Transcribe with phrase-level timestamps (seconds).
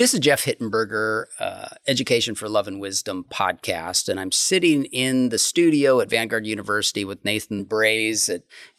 [0.00, 5.28] This is Jeff Hittenberger, uh, Education for Love and Wisdom podcast, and I'm sitting in
[5.28, 8.30] the studio at Vanguard University with Nathan Braze.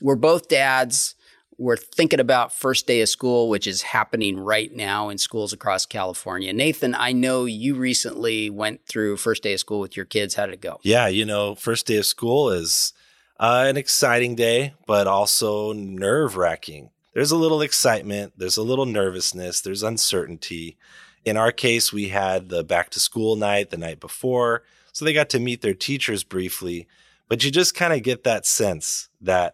[0.02, 1.14] We're both dads.
[1.60, 5.86] We're thinking about first day of school, which is happening right now in schools across
[5.86, 6.54] California.
[6.54, 10.34] Nathan, I know you recently went through first day of school with your kids.
[10.34, 10.80] How did it go?
[10.82, 12.94] Yeah, you know, first day of school is
[13.40, 16.90] uh, an exciting day, but also nerve wracking.
[17.14, 20.78] There's a little excitement, there's a little nervousness, there's uncertainty.
[21.24, 25.14] In our case, we had the back to school night the night before, so they
[25.14, 26.88] got to meet their teachers briefly.
[27.28, 29.54] But you just kind of get that sense that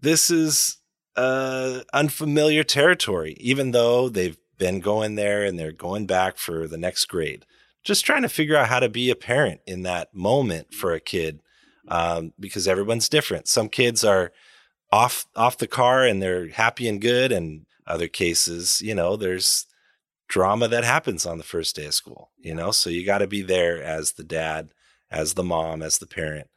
[0.00, 0.78] this is
[1.16, 6.78] uh, unfamiliar territory, even though they've been going there and they're going back for the
[6.78, 7.46] next grade.
[7.82, 11.00] Just trying to figure out how to be a parent in that moment for a
[11.00, 11.40] kid
[11.88, 13.48] um, because everyone's different.
[13.48, 14.32] Some kids are
[14.92, 19.66] off off the car and they're happy and good, and other cases, you know, there's
[20.28, 22.70] drama that happens on the first day of school, you know?
[22.70, 24.70] So you got to be there as the dad,
[25.10, 26.48] as the mom, as the parent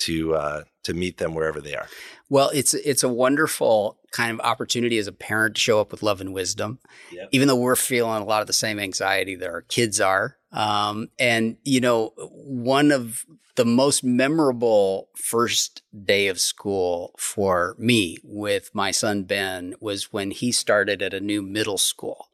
[0.00, 1.88] to uh, to meet them wherever they are.
[2.28, 6.02] Well, it's it's a wonderful kind of opportunity as a parent to show up with
[6.02, 6.78] love and wisdom,
[7.12, 7.28] Yep.
[7.32, 10.36] even though we're feeling a lot of the same anxiety that our kids are.
[10.52, 13.24] Um, and you know, one of
[13.56, 20.32] the most memorable first day of school for me with my son Ben was when
[20.32, 22.30] he started at a new middle school.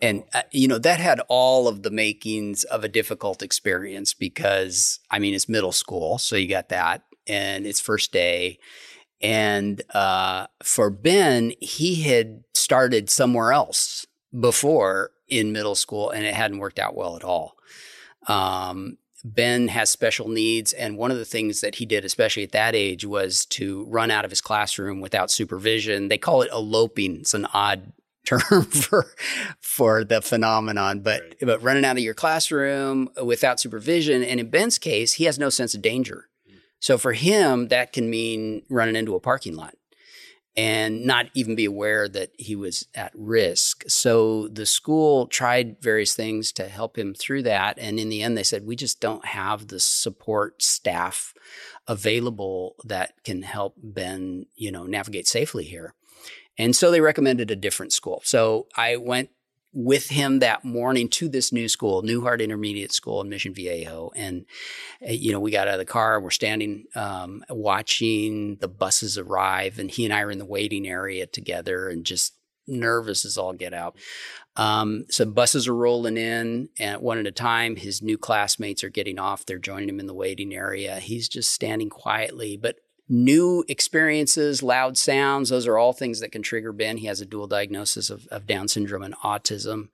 [0.00, 5.00] And, uh, you know, that had all of the makings of a difficult experience because,
[5.10, 6.18] I mean, it's middle school.
[6.18, 8.58] So you got that and it's first day.
[9.20, 14.06] And uh, for Ben, he had started somewhere else
[14.38, 17.56] before in middle school and it hadn't worked out well at all.
[18.28, 20.72] Um, Ben has special needs.
[20.72, 24.10] And one of the things that he did, especially at that age, was to run
[24.10, 26.08] out of his classroom without supervision.
[26.08, 27.16] They call it eloping.
[27.20, 27.92] It's an odd
[28.24, 29.06] term for
[29.60, 31.36] for the phenomenon, but Right.
[31.42, 35.48] but running out of your classroom without supervision, and in Ben's case, he has no
[35.50, 36.28] sense of danger.
[36.48, 36.54] Mm.
[36.80, 39.74] So for him, that can mean running into a parking lot
[40.56, 43.84] and not even be aware that he was at risk.
[43.86, 48.36] So the school tried various things to help him through that, and in the end,
[48.36, 51.32] they said we just don't have the support staff
[51.86, 55.94] available that can help Ben, you know, navigate safely here.
[56.58, 58.20] And so they recommended a different school.
[58.24, 59.30] So I went
[59.72, 64.10] with him that morning to this new school, Newhart Intermediate School in Mission Viejo.
[64.16, 64.46] And,
[65.06, 69.18] uh, you know, we got out of the car, we're standing um, watching the buses
[69.18, 72.34] arrive, and he and I are in the waiting area together and just
[72.66, 73.96] nervous as all get out.
[74.56, 77.76] Um, so buses are rolling in and one at a time.
[77.76, 79.46] His new classmates are getting off.
[79.46, 80.98] They're joining him in the waiting area.
[80.98, 82.76] He's just standing quietly, but
[83.08, 86.98] new experiences, loud sounds, those are all things that can trigger Ben.
[86.98, 89.88] He has a dual diagnosis of, of Down syndrome and autism.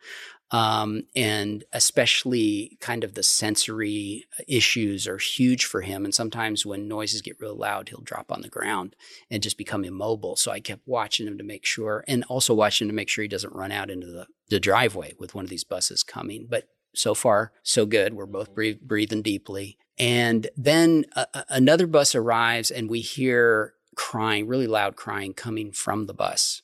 [0.50, 6.04] Um, and especially kind of the sensory issues are huge for him.
[6.04, 8.94] And sometimes when noises get real loud, he'll drop on the ground
[9.30, 10.36] and just become immobile.
[10.36, 13.28] So I kept watching him to make sure, and also watching to make sure he
[13.28, 16.46] doesn't run out into the, the driveway with one of these buses coming.
[16.48, 18.14] But so far, so good.
[18.14, 19.78] We're both breathe, breathing deeply.
[19.98, 21.04] And then
[21.48, 26.62] another bus arrives, and we hear crying, really loud crying coming from the bus.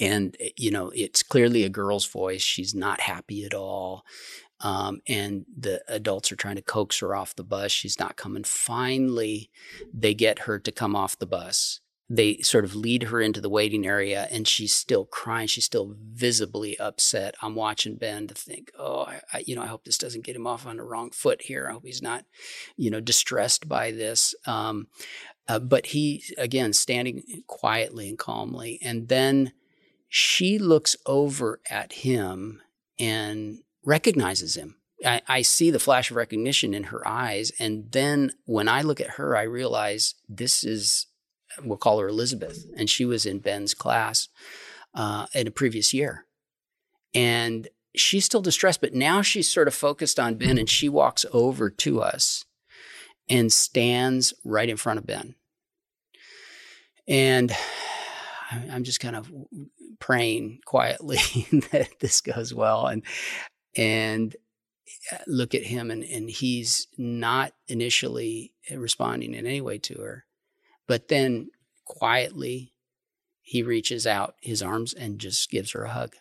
[0.00, 2.42] And, you know, it's clearly a girl's voice.
[2.42, 4.04] She's not happy at all.
[4.60, 7.70] Um, and the adults are trying to coax her off the bus.
[7.70, 8.44] She's not coming.
[8.44, 9.50] Finally,
[9.92, 11.80] they get her to come off the bus.
[12.10, 15.46] They sort of lead her into the waiting area, and she's still crying.
[15.46, 17.34] She's still visibly upset.
[17.42, 20.46] I'm watching Ben to think, oh, I, you know, I hope this doesn't get him
[20.46, 21.66] off on the wrong foot here.
[21.68, 22.24] I hope he's not,
[22.76, 24.34] you know, distressed by this.
[24.46, 24.88] Um,
[25.48, 29.52] uh, but he, again, standing quietly and calmly, and then
[30.08, 32.62] she looks over at him
[32.98, 34.76] and recognizes him.
[35.04, 37.52] I, I, see the flash of recognition in her eyes.
[37.58, 41.06] And then when I look at her, I realize this is,
[41.62, 42.66] we'll call her Elizabeth.
[42.76, 44.28] And she was in Ben's class
[44.94, 46.24] uh, in a previous year.
[47.14, 51.24] And she's still distressed, but now she's sort of focused on Ben and she walks
[51.32, 52.44] over to us
[53.28, 55.34] and stands right in front of Ben.
[57.06, 57.52] And
[58.50, 59.30] I'm just kind of
[60.00, 61.18] praying quietly
[61.72, 63.02] that this goes well and
[63.76, 64.34] and
[65.26, 70.24] look at him and, and he's not initially responding in any way to her
[70.88, 71.50] but then
[71.84, 72.72] quietly
[73.40, 76.16] he reaches out his arms and just gives her a hug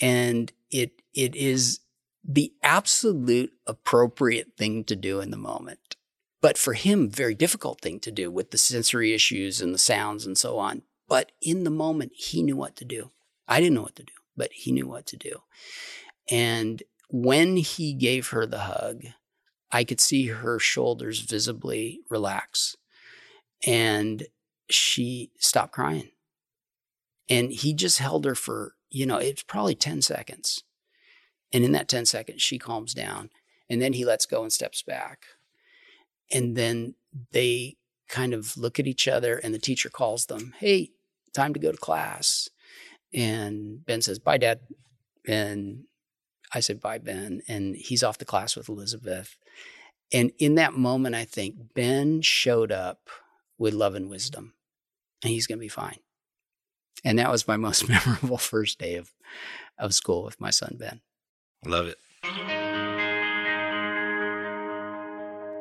[0.00, 1.80] and it it is
[2.24, 5.96] the absolute appropriate thing to do in the moment
[6.40, 10.26] but for him very difficult thing to do with the sensory issues and the sounds
[10.26, 13.10] and so on but in the moment, he knew what to do.
[13.48, 15.42] I didn't know what to do, but he knew what to do.
[16.30, 19.02] And when he gave her the hug,
[19.72, 22.76] I could see her shoulders visibly relax.
[23.66, 24.26] And
[24.68, 26.10] she stopped crying.
[27.28, 30.64] And he just held her for, you know, it's probably 10 seconds.
[31.52, 33.30] And in that 10 seconds, she calms down.
[33.68, 35.24] And then he lets go and steps back.
[36.32, 36.94] And then
[37.32, 37.76] they
[38.08, 40.90] kind of look at each other, and the teacher calls them, Hey,
[41.32, 42.48] time to go to class.
[43.14, 44.60] And Ben says, Bye, Dad.
[45.26, 45.84] And
[46.52, 47.42] I said, Bye, Ben.
[47.48, 49.36] And he's off to class with Elizabeth.
[50.12, 53.08] And in that moment, I think Ben showed up
[53.60, 54.54] with love and wisdom,
[55.22, 55.98] and he's going to be fine.
[57.04, 59.12] And that was my most memorable first day of,
[59.78, 61.02] of school with my son, Ben.
[61.66, 61.98] Love it.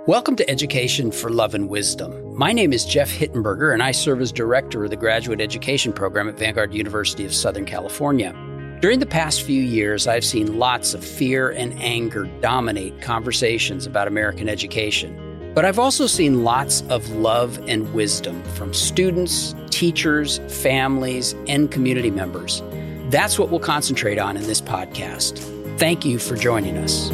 [0.07, 2.36] Welcome to Education for Love and Wisdom.
[2.36, 6.30] My name is Jeff Hittenberger, and I serve as director of the graduate education program
[6.30, 8.31] at Vanguard University of Southern California.
[8.80, 14.07] During the past few years, I've seen lots of fear and anger dominate conversations about
[14.07, 15.29] American education.
[15.54, 22.12] But I've also seen lots of love and wisdom from students, teachers, families, and community
[22.12, 22.62] members.
[23.10, 25.40] That's what we'll concentrate on in this podcast.
[25.80, 27.10] Thank you for joining us.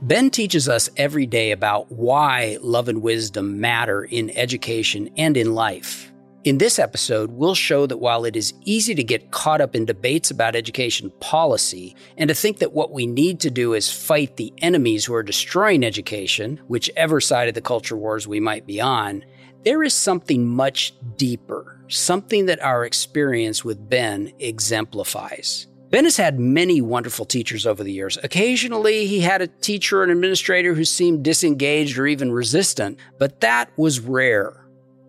[0.00, 5.54] Ben teaches us every day about why love and wisdom matter in education and in
[5.54, 6.13] life.
[6.44, 9.86] In this episode, we'll show that while it is easy to get caught up in
[9.86, 14.36] debates about education policy and to think that what we need to do is fight
[14.36, 18.78] the enemies who are destroying education, whichever side of the culture wars we might be
[18.78, 19.24] on,
[19.64, 25.66] there is something much deeper, something that our experience with Ben exemplifies.
[25.88, 28.18] Ben has had many wonderful teachers over the years.
[28.22, 33.40] Occasionally, he had a teacher or an administrator who seemed disengaged or even resistant, but
[33.40, 34.63] that was rare.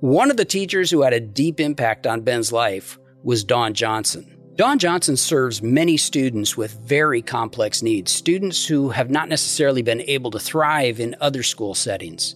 [0.06, 4.38] One of the teachers who had a deep impact on Ben's life was Dawn Johnson.
[4.56, 10.02] Dawn Johnson serves many students with very complex needs, students who have not necessarily been
[10.02, 12.36] able to thrive in other school settings.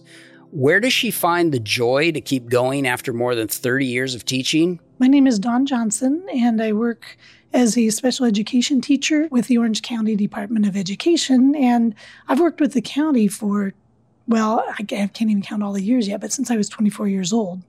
[0.50, 4.24] Where does she find the joy to keep going after more than 30 years of
[4.24, 4.80] teaching?
[4.98, 7.16] My name is Dawn Johnson, and I work
[7.52, 11.54] as a special education teacher with the Orange County Department of Education.
[11.54, 11.94] And
[12.26, 13.74] I've worked with the county for,
[14.30, 17.32] well, I can't even count all the years yet, but since I was 24 years
[17.32, 17.62] old.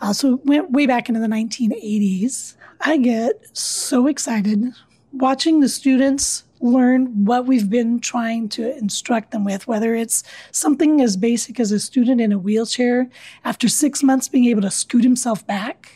[0.00, 2.54] Uh, so went way back into the 1980s.
[2.80, 4.72] I get so excited
[5.12, 10.22] watching the students learn what we've been trying to instruct them with, whether it's
[10.52, 13.10] something as basic as a student in a wheelchair
[13.44, 15.95] after six months being able to scoot himself back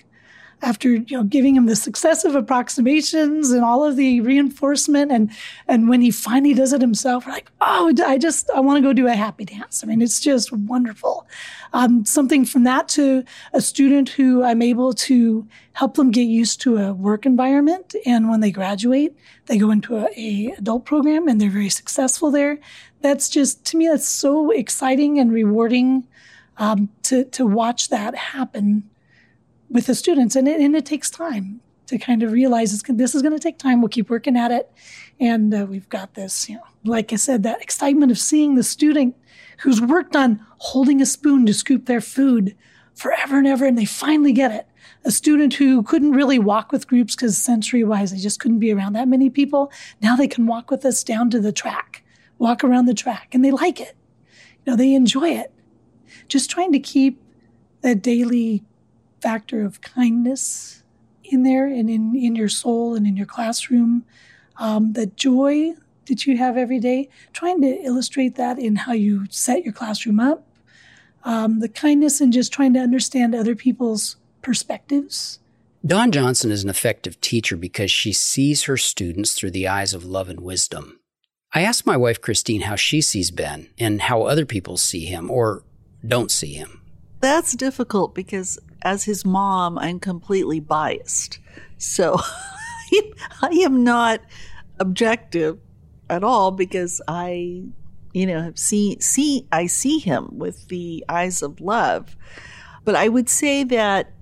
[0.62, 5.30] after you know giving him the successive approximations and all of the reinforcement and
[5.68, 8.82] and when he finally does it himself we're like oh i just i want to
[8.82, 9.82] go do a happy dance.
[9.82, 11.26] I mean it's just wonderful.
[11.72, 16.60] Um, something from that to a student who i'm able to help them get used
[16.62, 19.14] to a work environment and when they graduate
[19.50, 22.58] they go into a, a adult program and they're very successful there.
[23.02, 26.06] That's just to me that's so exciting and rewarding
[26.58, 28.88] um, to to watch that happen
[29.70, 33.22] with the students, and it, and it takes time to kind of realize this is
[33.22, 33.80] going to take time.
[33.80, 34.70] We'll keep working at it,
[35.18, 36.48] and uh, we've got this.
[36.48, 39.16] You know, like I said, that excitement of seeing the student
[39.60, 42.56] who's worked on holding a spoon to scoop their food
[42.94, 44.66] forever and ever, and they finally get it.
[45.04, 48.72] A student who couldn't really walk with groups because sensory wise, they just couldn't be
[48.72, 49.72] around that many people.
[50.02, 52.04] Now they can walk with us down to the track,
[52.38, 53.96] walk around the track, and they like it.
[54.64, 55.52] You know, they enjoy it.
[56.28, 57.22] Just trying to keep
[57.80, 58.62] that daily
[59.20, 60.82] factor of kindness
[61.24, 64.04] in there and in, in your soul and in your classroom.
[64.56, 65.74] Um, the joy
[66.06, 70.20] that you have every day, trying to illustrate that in how you set your classroom
[70.20, 70.46] up.
[71.22, 75.38] Um, the kindness and just trying to understand other people's perspectives.
[75.86, 80.04] Dawn Johnson is an effective teacher because she sees her students through the eyes of
[80.04, 81.00] love and wisdom.
[81.52, 85.30] I asked my wife Christine how she sees Ben and how other people see him
[85.30, 85.64] or
[86.06, 86.82] don't see him.
[87.20, 91.38] That's difficult because as his mom, I'm completely biased.
[91.78, 92.18] So
[93.42, 94.20] I am not
[94.78, 95.58] objective
[96.08, 97.62] at all because I,
[98.12, 102.16] you know, have seen see I see him with the eyes of love.
[102.84, 104.12] But I would say that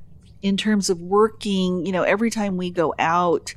[0.43, 3.55] in terms of working, you know, every time we go out,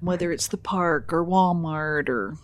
[0.00, 2.36] whether it's the park or Walmart or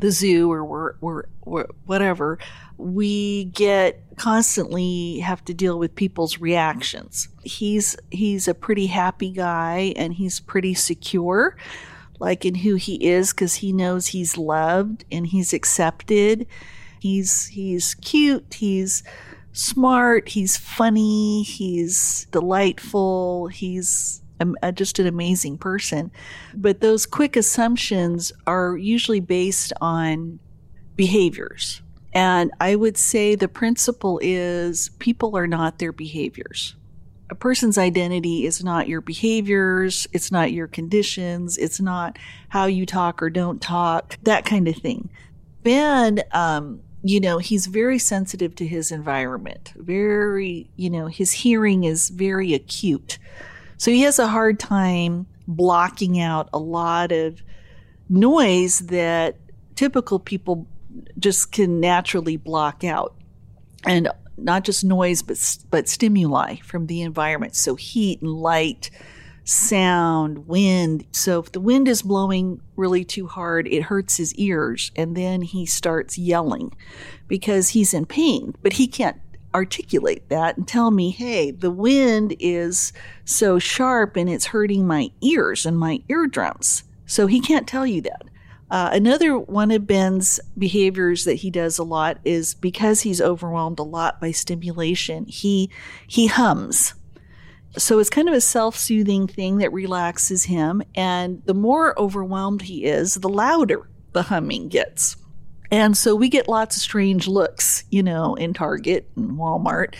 [0.00, 2.38] the zoo or, or, or whatever,
[2.76, 7.28] we get constantly have to deal with people's reactions.
[7.42, 11.56] He's he's a pretty happy guy and he's pretty secure
[12.20, 16.46] like in who he is cuz he knows he's loved and he's accepted.
[17.00, 19.02] He's he's cute, he's
[19.52, 24.20] smart, he's funny, he's delightful, he's
[24.62, 26.10] a, just an amazing person.
[26.54, 30.38] But those quick assumptions are usually based on
[30.96, 31.82] behaviors.
[32.12, 36.76] And I would say the principle is people are not their behaviors.
[37.30, 42.18] A person's identity is not your behaviors, it's not your conditions, it's not
[42.50, 45.08] how you talk or don't talk, that kind of thing.
[45.62, 51.84] Ben, um, you know, he's very sensitive to his environment, very, you know, his hearing
[51.84, 53.18] is very acute.
[53.76, 57.42] So he has a hard time blocking out a lot of
[58.08, 59.36] noise that
[59.74, 60.66] typical people
[61.18, 63.14] just can naturally block out.
[63.86, 65.38] And not just noise, but,
[65.70, 67.54] but stimuli from the environment.
[67.54, 68.90] So heat and light,
[69.44, 71.06] sound, wind.
[71.12, 74.90] So if the wind is blowing really too hard, it hurts his ears.
[74.96, 76.74] And then he starts yelling
[77.28, 79.20] because he's in pain, but he can't
[79.54, 82.92] articulate that and tell me, hey, the wind is
[83.24, 86.84] so sharp and it's hurting my ears and my eardrums.
[87.06, 88.22] So he can't tell you that.
[88.70, 93.78] Uh, another one of Ben's behaviors that he does a lot is because he's overwhelmed
[93.78, 95.70] a lot by stimulation, he
[96.08, 96.94] he hums.
[97.76, 102.84] So it's kind of a self-soothing thing that relaxes him, and the more overwhelmed he
[102.84, 105.16] is, the louder the humming gets.
[105.74, 109.96] And so we get lots of strange looks, you know, in Target and Walmart.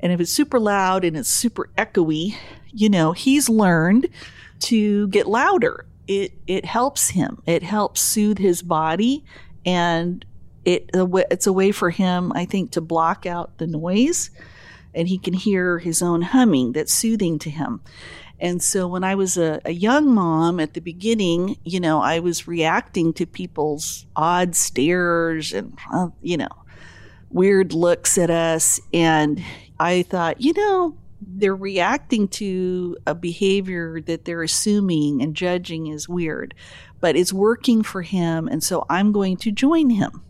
[0.00, 2.34] And if it's super loud and it's super echoey,
[2.72, 4.08] you know, he's learned
[4.62, 5.86] to get louder.
[6.08, 7.40] It it helps him.
[7.46, 9.24] It helps soothe his body
[9.64, 10.24] and
[10.64, 14.28] it it's a way for him, I think, to block out the noise
[14.92, 17.80] and he can hear his own humming that's soothing to him.
[18.42, 22.18] And so when I was a, a, young mom at the beginning, you know, I
[22.18, 26.48] was reacting to people's odd stares and, uh, you know,
[27.30, 28.80] weird looks at us.
[28.92, 29.40] And
[29.78, 36.08] I thought, you know, they're reacting to a behavior that they're assuming and judging is
[36.08, 36.52] weird,
[37.00, 38.48] but it's working for him.
[38.48, 40.20] And so I'm going to join him.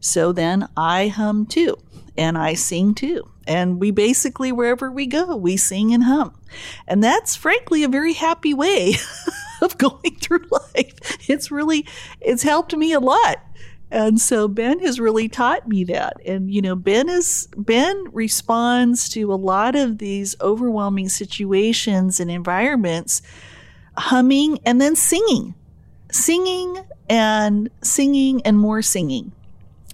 [0.00, 1.76] So then I hum too
[2.20, 3.30] and I sing too.
[3.46, 6.34] And we basically, wherever we go, we sing and hum.
[6.86, 8.96] And that's frankly a very happy way
[9.62, 11.28] of going through life.
[11.30, 11.86] It's really,
[12.20, 13.42] it's helped me a lot.
[13.90, 16.18] And so Ben has really taught me that.
[16.26, 22.30] And, you know, Ben is, Ben responds to a lot of these overwhelming situations and
[22.30, 23.22] environments
[23.96, 25.54] humming and then singing,
[26.12, 29.32] singing and singing and more singing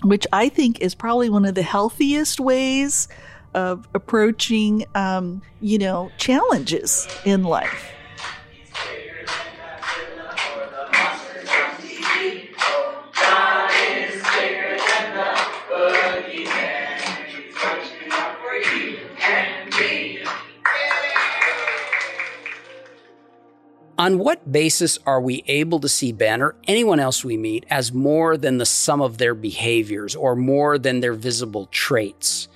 [0.02, 3.08] which I think is probably one of the healthiest ways
[3.54, 7.92] of approaching, um, you know, challenges in life.
[23.98, 27.94] On what basis are we able to see Ben or anyone else we meet as
[27.94, 32.48] more than the sum of their behaviors or more than their visible traits?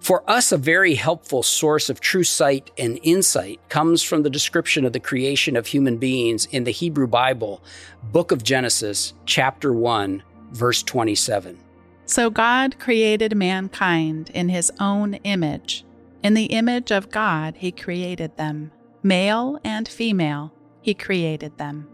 [0.00, 4.84] For us, a very helpful source of true sight and insight comes from the description
[4.84, 7.62] of the creation of human beings in the Hebrew Bible,
[8.10, 11.56] Book of Genesis, chapter 1, verse 27.
[12.04, 15.84] So God created mankind in his own image.
[16.24, 18.72] In the image of God, he created them.
[19.04, 21.88] Male and female, he created them.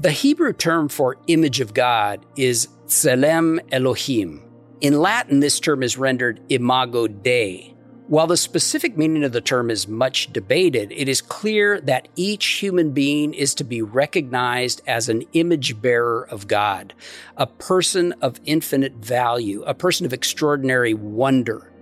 [0.00, 4.42] The Hebrew term for image of God is Tselem Elohim.
[4.80, 7.74] In Latin, this term is rendered imago Dei.
[8.06, 12.44] While the specific meaning of the term is much debated, it is clear that each
[12.44, 16.92] human being is to be recognized as an image bearer of God,
[17.38, 21.72] a person of infinite value, a person of extraordinary wonder.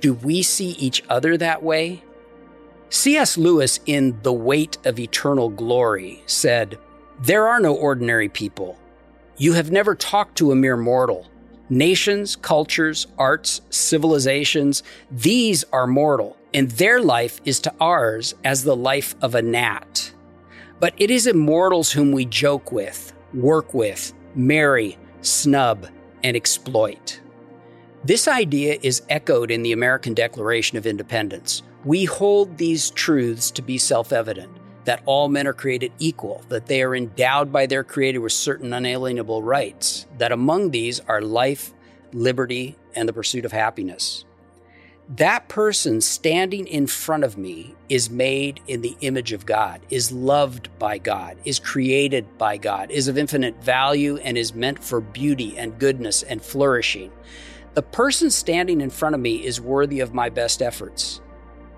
[0.00, 2.02] Do we see each other that way?
[2.94, 3.38] C.S.
[3.38, 6.78] Lewis, in The Weight of Eternal Glory, said,
[7.20, 8.78] There are no ordinary people.
[9.38, 11.26] You have never talked to a mere mortal.
[11.70, 18.76] Nations, cultures, arts, civilizations, these are mortal, and their life is to ours as the
[18.76, 20.12] life of a gnat.
[20.78, 25.86] But it is immortals whom we joke with, work with, marry, snub,
[26.22, 27.22] and exploit.
[28.04, 33.62] This idea is echoed in the American Declaration of Independence we hold these truths to
[33.62, 34.50] be self evident
[34.84, 38.72] that all men are created equal, that they are endowed by their Creator with certain
[38.72, 41.72] unalienable rights, that among these are life,
[42.12, 44.24] liberty, and the pursuit of happiness.
[45.08, 50.10] That person standing in front of me is made in the image of God, is
[50.10, 55.00] loved by God, is created by God, is of infinite value, and is meant for
[55.00, 57.12] beauty and goodness and flourishing.
[57.74, 61.20] The person standing in front of me is worthy of my best efforts.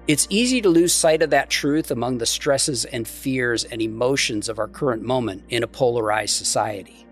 [0.07, 4.51] It's easy to lose sight of that truth among the stresses and fears and emotions
[4.51, 7.07] of our current moment in a polarized society.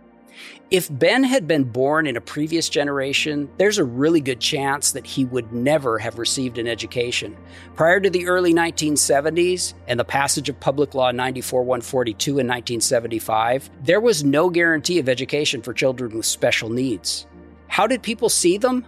[0.71, 5.07] If Ben had been born in a previous generation, there's a really good chance that
[5.07, 7.35] he would never have received an education.
[7.77, 13.71] Prior to the early 1970s and the passage of Public Law 94 142 in 1975,
[13.85, 17.27] there was no guarantee of education for children with special needs.
[17.69, 18.85] How did people see them?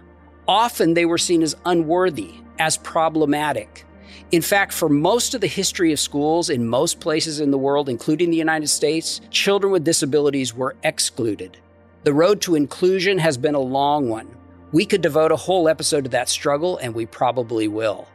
[0.47, 3.83] Often they were seen as unworthy, as problematic.
[4.31, 7.89] In fact, for most of the history of schools in most places in the world,
[7.89, 11.57] including the United States, children with disabilities were excluded.
[12.03, 14.35] The road to inclusion has been a long one.
[14.71, 18.07] We could devote a whole episode to that struggle, and we probably will.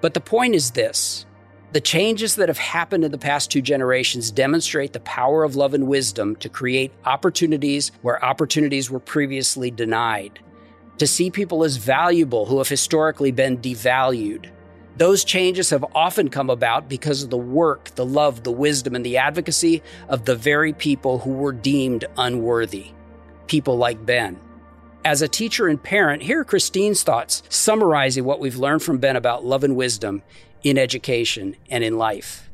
[0.00, 1.26] But the point is this
[1.74, 5.74] the changes that have happened in the past two generations demonstrate the power of love
[5.74, 10.38] and wisdom to create opportunities where opportunities were previously denied,
[10.98, 14.50] to see people as valuable who have historically been devalued.
[14.96, 19.04] Those changes have often come about because of the work, the love, the wisdom, and
[19.04, 22.92] the advocacy of the very people who were deemed unworthy.
[23.48, 24.38] People like Ben.
[25.04, 29.16] As a teacher and parent, here are Christine's thoughts summarizing what we've learned from Ben
[29.16, 30.22] about love and wisdom
[30.62, 32.48] in education and in life.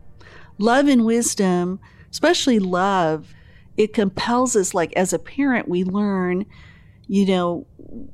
[0.58, 1.78] Love and wisdom,
[2.10, 3.34] especially love,
[3.76, 6.44] it compels us, like as a parent, we learn,
[7.06, 7.66] you know,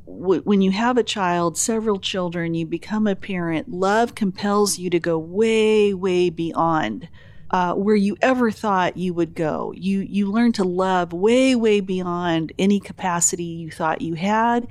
[0.07, 4.91] w- when you have a child, several children, you become a parent, love compels you
[4.91, 7.09] to go way, way beyond.
[7.49, 9.73] Uh, where you ever thought you would go.
[9.77, 14.67] You you learn to love way way beyond any capacity you thought you had.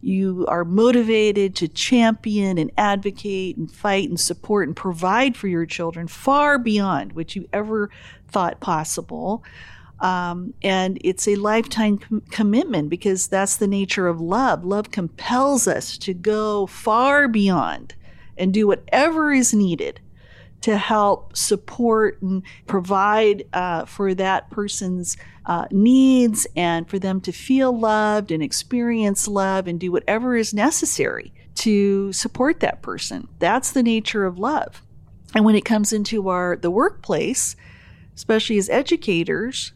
[0.00, 5.66] You are motivated to champion and advocate and fight and support and provide for your
[5.66, 7.90] children far beyond what you ever
[8.28, 9.44] thought possible.
[10.00, 14.64] Um, and it's a lifetime com- commitment because that's the nature of love.
[14.64, 17.94] Love compels us to go far beyond
[18.36, 20.00] and do whatever is needed
[20.62, 25.16] to help support and provide uh, for that person's
[25.46, 30.52] uh, needs and for them to feel loved and experience love and do whatever is
[30.52, 33.28] necessary to support that person.
[33.38, 34.82] That's the nature of love.
[35.34, 37.56] And when it comes into our the workplace,
[38.14, 39.72] especially as educators,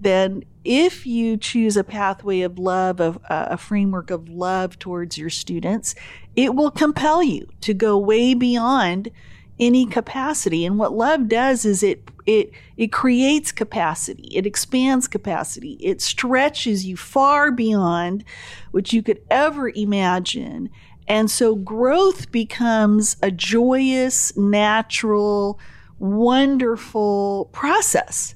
[0.00, 5.18] then if you choose a pathway of love, of uh, a framework of love towards
[5.18, 5.94] your students,
[6.36, 9.10] it will compel you to go way beyond
[9.58, 10.64] any capacity.
[10.64, 14.28] And what love does is it it it creates capacity.
[14.34, 15.76] It expands capacity.
[15.80, 18.24] It stretches you far beyond
[18.70, 20.70] what you could ever imagine.
[21.06, 25.60] And so growth becomes a joyous, natural,
[25.98, 28.33] wonderful process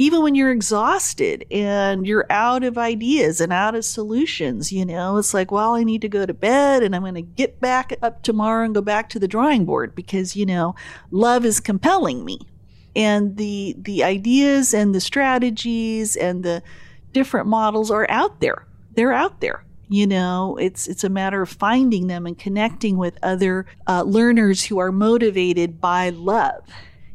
[0.00, 5.18] even when you're exhausted and you're out of ideas and out of solutions, you know,
[5.18, 7.92] it's like, well, I need to go to bed and I'm going to get back
[8.00, 10.74] up tomorrow and go back to the drawing board because, you know,
[11.10, 12.40] love is compelling me.
[12.96, 16.62] And the, the ideas and the strategies and the
[17.12, 18.66] different models are out there.
[18.94, 19.66] They're out there.
[19.90, 24.64] You know, it's it's a matter of finding them and connecting with other uh, learners
[24.64, 26.62] who are motivated by love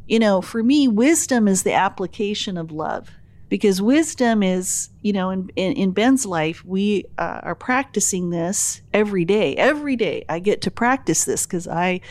[0.08, 3.10] you know, for me, wisdom is the application of love
[3.50, 8.82] because wisdom is, you know, in, in, in Ben's life, we uh, are practicing this
[8.94, 9.56] every day.
[9.56, 12.02] Every day I get to practice this because I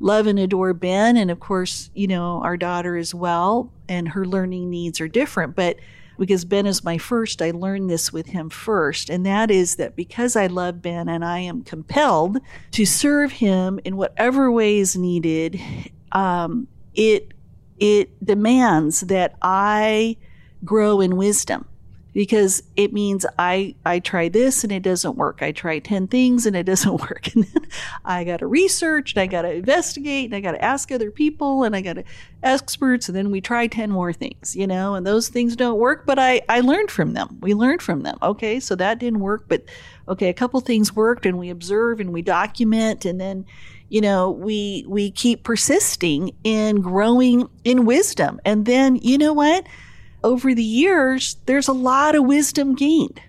[0.00, 1.16] love and adore Ben.
[1.16, 5.54] And of course, you know, our daughter as well, and her learning needs are different.
[5.54, 5.76] But
[6.18, 9.08] because Ben is my first, I learned this with him first.
[9.08, 12.38] And that is that because I love Ben and I am compelled
[12.72, 15.60] to serve him in whatever way is needed,
[16.12, 17.32] um, it
[17.80, 20.16] it demands that I
[20.64, 21.66] grow in wisdom
[22.18, 25.38] because it means I, I try this and it doesn't work.
[25.40, 27.32] I try 10 things and it doesn't work.
[27.34, 27.66] And then
[28.04, 31.12] I got to research and I got to investigate and I got to ask other
[31.12, 32.04] people and I got to
[32.42, 33.08] experts.
[33.08, 36.18] And then we try 10 more things, you know, and those things don't work, but
[36.18, 37.38] I, I learned from them.
[37.40, 38.18] We learned from them.
[38.20, 38.58] Okay.
[38.58, 39.64] So that didn't work, but
[40.08, 43.46] okay, a couple things worked and we observe and we document and then,
[43.88, 48.40] you know we we keep persisting in growing in wisdom.
[48.44, 49.66] And then you know what?
[50.22, 53.20] Over the years there's a lot of wisdom gained.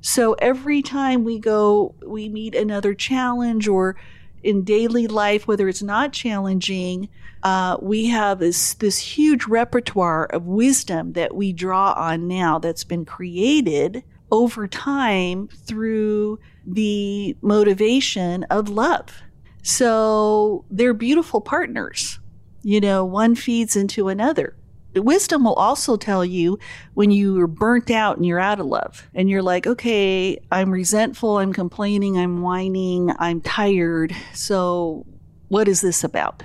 [0.00, 3.96] So every time we go we meet another challenge or
[4.42, 7.08] in daily life whether it's not challenging
[7.42, 12.84] uh, we have this this huge repertoire of wisdom that we draw on now that's
[12.84, 19.22] been created over time through the motivation of love
[19.64, 22.20] so they're beautiful partners.
[22.62, 24.56] You know, one feeds into another.
[24.94, 26.58] wisdom will also tell you
[26.92, 30.70] when you are burnt out and you're out of love and you're like, okay, I'm
[30.70, 34.14] resentful, I'm complaining, I'm whining, I'm tired.
[34.34, 35.06] So
[35.48, 36.42] what is this about?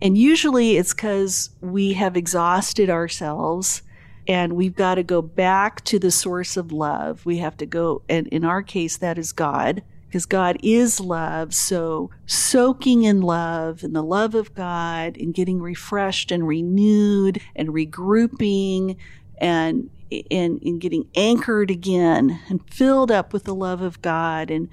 [0.00, 3.82] And usually it's because we have exhausted ourselves
[4.26, 7.24] and we've got to go back to the source of love.
[7.26, 9.82] We have to go, and in our case, that is God
[10.16, 11.52] because God is love.
[11.52, 17.68] So soaking in love and the love of God and getting refreshed and renewed and
[17.68, 18.96] regrouping
[19.36, 19.90] and
[20.30, 24.70] and, and getting anchored again and filled up with the love of God and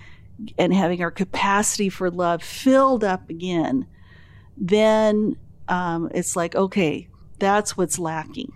[0.57, 3.85] and having our capacity for love filled up again,
[4.55, 5.35] then
[5.67, 8.53] um, it's like okay, that's what's lacking,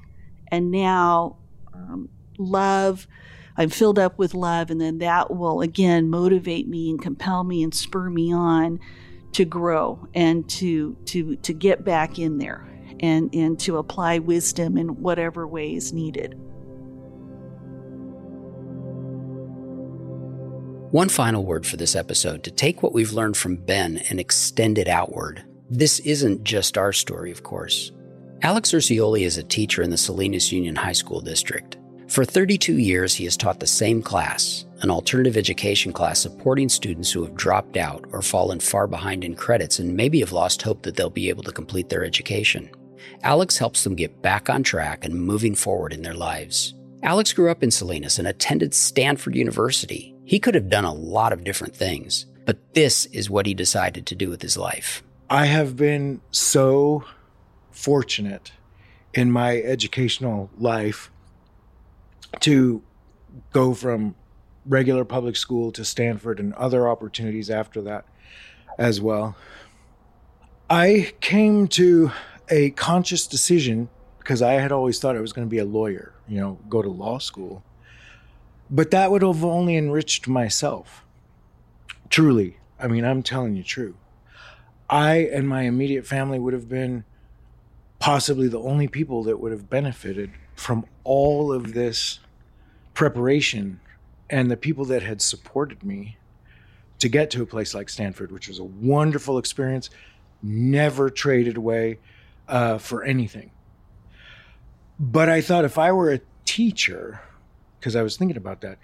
[0.48, 1.36] and now
[1.74, 3.08] um, love
[3.58, 7.64] I'm filled up with love, and then that will again motivate me and compel me
[7.64, 8.80] and spur me on
[9.34, 12.68] to grow and to to to get back in there
[13.00, 16.36] and and to apply wisdom in whatever way is needed.
[20.92, 24.78] One final word for this episode to take what we've learned from Ben and extend
[24.78, 25.44] it outward.
[25.70, 27.92] This isn't just our story, of course.
[28.42, 31.76] Alex Urcioli is a teacher in the Salinas Union High School District.
[32.08, 37.12] For 32 years, he has taught the same class, an alternative education class supporting students
[37.12, 40.84] who have dropped out or fallen far behind in credits and maybe have lost hope
[40.84, 42.70] that they'll be able to complete their education.
[43.24, 46.74] Alex helps them get back on track and moving forward in their lives.
[47.04, 50.16] Alex grew up in Salinas and attended Stanford University.
[50.24, 54.06] He could have done a lot of different things, but this is what he decided
[54.08, 55.04] to do with his life.
[55.30, 57.04] I have been so
[57.70, 58.54] fortunate
[59.14, 61.12] in my educational life
[62.42, 62.82] to
[63.54, 64.16] go from
[64.66, 68.06] regular public school to Stanford and other opportunities after that
[68.78, 69.36] as well.
[70.70, 72.12] I came to
[72.50, 76.14] a conscious decision because I had always thought I was going to be a lawyer,
[76.28, 77.64] you know, go to law school.
[78.70, 81.06] But that would have only enriched myself.
[82.10, 82.58] Truly.
[82.80, 83.96] I mean, I'm telling you true.
[84.90, 87.06] I and my immediate family would have been
[88.00, 92.20] possibly the only people that would have benefited from all of this
[92.94, 93.80] preparation
[94.30, 96.18] and the people that had supported me
[97.00, 99.92] to get to a place like Stanford, which was a wonderful experience,
[100.42, 102.00] never traded away
[102.48, 103.52] uh, for anything.
[105.00, 107.22] But I thought if I were a teacher,
[107.80, 108.80] because I was thinking about that,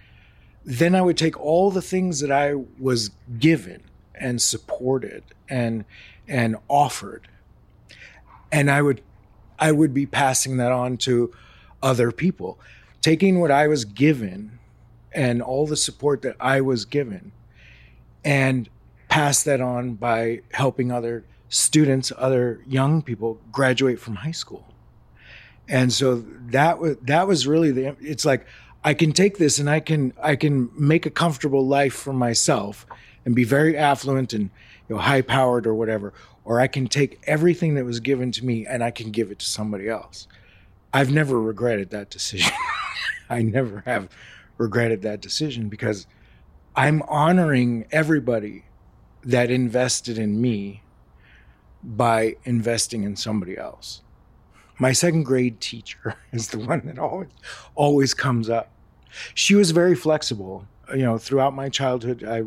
[0.64, 3.10] then I would take all the things that I was
[3.40, 3.82] given
[4.14, 5.86] and supported and
[6.28, 7.28] and offered,
[8.52, 9.02] and I would
[9.58, 11.34] I would be passing that on to
[11.84, 12.60] other people
[13.04, 14.58] taking what I was given
[15.12, 17.32] and all the support that I was given
[18.24, 18.70] and
[19.10, 24.66] pass that on by helping other students, other young people graduate from high school.
[25.68, 28.46] And so that was that was really the it's like
[28.84, 32.86] I can take this and I can I can make a comfortable life for myself
[33.26, 34.50] and be very affluent and
[34.90, 38.46] you know high powered or whatever or I can take everything that was given to
[38.46, 40.28] me and I can give it to somebody else.
[40.94, 42.54] I've never regretted that decision.
[43.30, 44.10] I never have
[44.58, 46.06] regretted that decision because
[46.76, 48.66] I'm honoring everybody
[49.24, 50.84] that invested in me
[51.84, 54.02] by investing in somebody else.
[54.80, 57.30] My second grade teacher is the one that always
[57.76, 58.70] always comes up.
[59.34, 60.68] She was very flexible.
[60.90, 62.44] You know, throughout my childhood, I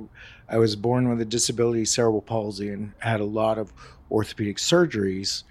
[0.48, 3.72] I was born with a disability, cerebral palsy, and had a lot of
[4.10, 5.42] orthopedic surgeries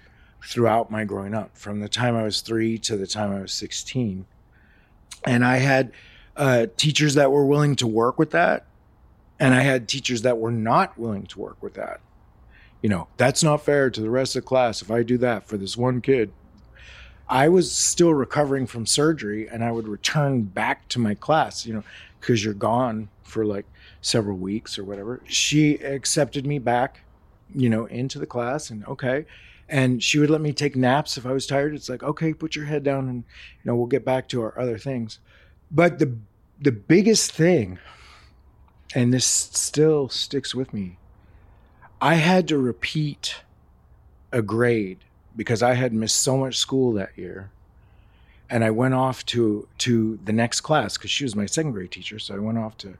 [0.44, 3.52] throughout my growing up, from the time I was three to the time I was
[3.52, 4.26] 16
[5.26, 5.92] and I had
[6.36, 8.66] uh, teachers that were willing to work with that,
[9.38, 12.00] and I had teachers that were not willing to work with that.
[12.82, 15.46] You know, that's not fair to the rest of the class if I do that
[15.46, 16.32] for this one kid.
[17.28, 21.74] I was still recovering from surgery, and I would return back to my class, you
[21.74, 21.82] know,
[22.20, 23.66] because you're gone for like
[24.00, 25.20] several weeks or whatever.
[25.26, 27.00] She accepted me back,
[27.52, 29.26] you know, into the class, and okay
[29.68, 31.74] and she would let me take naps if I was tired.
[31.74, 33.24] It's like, okay, put your head down and
[33.62, 35.18] you know, we'll get back to our other things.
[35.70, 36.16] But the
[36.60, 37.78] the biggest thing,
[38.94, 40.98] and this still sticks with me,
[42.00, 43.36] I had to repeat
[44.32, 44.98] a grade
[45.34, 47.50] because I had missed so much school that year.
[48.48, 51.90] And I went off to to the next class because she was my second grade
[51.90, 52.20] teacher.
[52.20, 52.96] So I went off to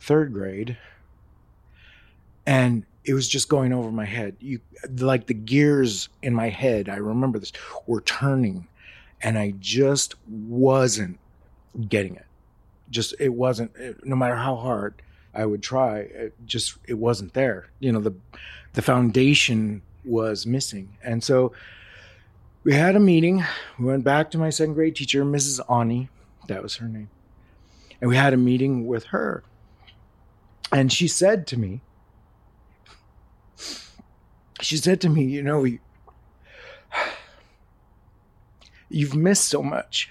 [0.00, 0.76] third grade.
[2.44, 4.36] And it was just going over my head.
[4.40, 4.60] You
[4.98, 6.88] like the gears in my head.
[6.88, 7.52] I remember this
[7.86, 8.66] were turning,
[9.22, 11.18] and I just wasn't
[11.88, 12.26] getting it.
[12.90, 13.74] Just it wasn't.
[13.76, 15.02] It, no matter how hard
[15.34, 17.68] I would try, it just it wasn't there.
[17.78, 18.14] You know the
[18.74, 21.52] the foundation was missing, and so
[22.62, 23.44] we had a meeting.
[23.78, 25.60] We went back to my second grade teacher, Mrs.
[25.70, 26.10] Ani.
[26.48, 27.08] That was her name.
[28.00, 29.42] And we had a meeting with her.
[30.72, 31.80] And she said to me,
[34.60, 35.78] she said to me, you know, you,
[38.88, 40.10] you've missed so much.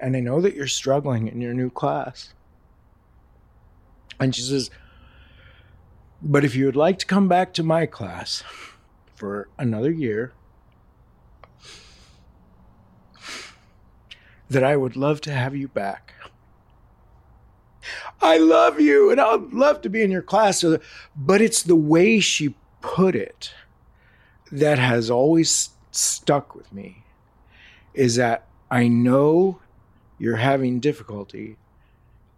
[0.00, 2.34] And I know that you're struggling in your new class.
[4.20, 4.70] And she says,
[6.22, 8.42] but if you would like to come back to my class
[9.14, 10.32] for another year,
[14.48, 16.14] that I would love to have you back.
[18.20, 20.64] I love you and I'd love to be in your class.
[21.16, 23.52] But it's the way she put it
[24.52, 27.04] that has always stuck with me
[27.92, 29.60] is that I know
[30.18, 31.56] you're having difficulty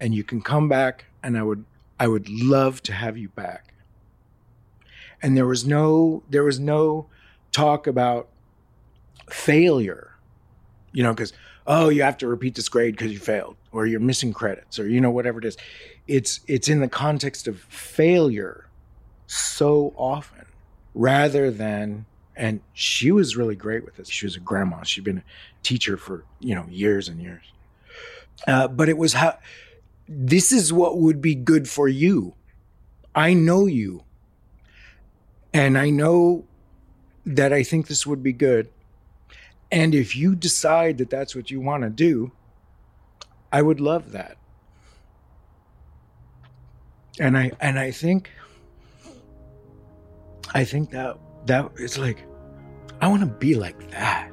[0.00, 1.64] and you can come back and I would
[1.98, 3.74] I would love to have you back.
[5.22, 7.06] And there was no there was no
[7.52, 8.28] talk about
[9.30, 10.12] failure.
[10.92, 11.32] You know, cuz
[11.66, 14.88] oh, you have to repeat this grade because you failed or you're missing credits or
[14.88, 15.56] you know whatever it is.
[16.06, 18.68] It's it's in the context of failure
[19.26, 20.46] so often
[20.94, 24.08] rather than and she was really great with this.
[24.10, 24.82] She was a grandma.
[24.82, 25.24] She'd been a
[25.62, 27.42] teacher for, you know, years and years.
[28.46, 29.38] Uh, but it was how
[30.06, 32.34] this is what would be good for you.
[33.14, 34.04] I know you.
[35.54, 36.44] And I know
[37.24, 38.68] that I think this would be good.
[39.70, 42.32] And if you decide that that's what you want to do,
[43.52, 44.36] I would love that.
[47.18, 48.30] And I and I think
[50.54, 52.24] I think that that it's like
[53.00, 54.30] I want to be like that.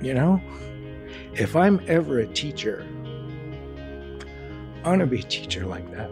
[0.00, 0.40] You know?
[1.34, 2.86] If I'm ever a teacher,
[4.84, 6.10] I want to be a teacher like that.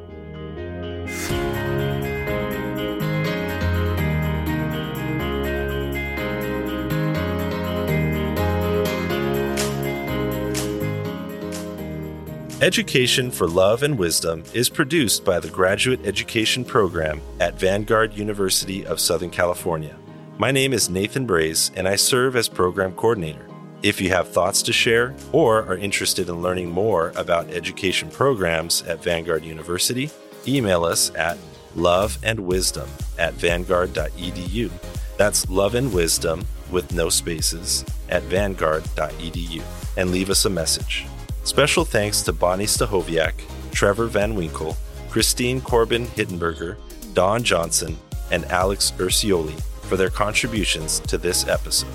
[12.62, 18.87] Education for Love and Wisdom is produced by the Graduate Education Program at Vanguard University
[18.87, 19.96] of Southern California.
[20.38, 23.44] My name is Nathan Braze, and I serve as Program Coordinator.
[23.83, 28.83] If you have thoughts to share or are interested in learning more about education programs
[28.83, 30.09] at Vanguard University,
[30.46, 31.38] email us at
[31.75, 32.87] loveandwisdom
[33.18, 34.70] at vanguard.edu.
[35.16, 39.62] That's love and wisdom with no spaces at vanguard.edu
[39.96, 41.07] and leave us a message.
[41.45, 43.35] Special thanks to Bonnie Stahoviak,
[43.73, 44.77] Trevor Van Winkle,
[45.11, 46.77] Christine Corbin Hittenberger,
[47.15, 47.99] Dawn Johnson,
[48.31, 51.91] and Alex Ursioli for their contributions to this episode.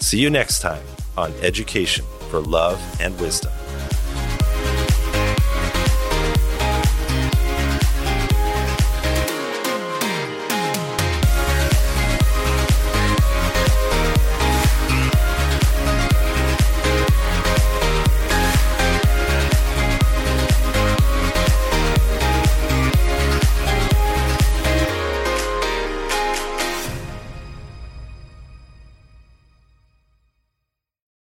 [0.00, 0.84] See you next time
[1.16, 3.52] on Education for Love and Wisdom.